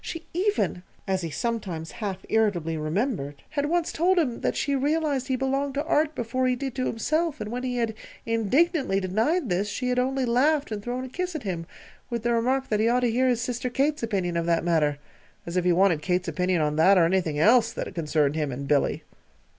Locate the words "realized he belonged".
4.75-5.75